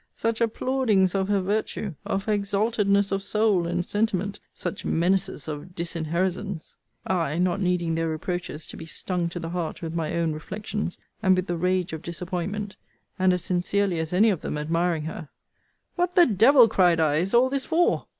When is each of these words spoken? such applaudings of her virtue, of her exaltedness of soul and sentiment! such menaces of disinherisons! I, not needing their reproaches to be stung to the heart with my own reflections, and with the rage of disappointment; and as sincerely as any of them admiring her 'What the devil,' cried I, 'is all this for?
such 0.15 0.39
applaudings 0.39 1.13
of 1.13 1.27
her 1.27 1.41
virtue, 1.41 1.93
of 2.05 2.23
her 2.23 2.33
exaltedness 2.33 3.11
of 3.11 3.21
soul 3.21 3.67
and 3.67 3.85
sentiment! 3.85 4.39
such 4.51 4.83
menaces 4.83 5.47
of 5.47 5.75
disinherisons! 5.75 6.75
I, 7.05 7.37
not 7.37 7.61
needing 7.61 7.93
their 7.93 8.07
reproaches 8.07 8.65
to 8.65 8.77
be 8.77 8.87
stung 8.87 9.29
to 9.29 9.39
the 9.39 9.49
heart 9.49 9.83
with 9.83 9.93
my 9.93 10.15
own 10.15 10.33
reflections, 10.33 10.97
and 11.21 11.35
with 11.35 11.45
the 11.45 11.55
rage 11.55 11.93
of 11.93 12.01
disappointment; 12.01 12.77
and 13.19 13.31
as 13.31 13.43
sincerely 13.43 13.99
as 13.99 14.11
any 14.11 14.31
of 14.31 14.41
them 14.41 14.57
admiring 14.57 15.03
her 15.03 15.29
'What 15.97 16.15
the 16.15 16.25
devil,' 16.25 16.67
cried 16.67 16.99
I, 16.99 17.17
'is 17.17 17.35
all 17.35 17.51
this 17.51 17.65
for? 17.65 18.07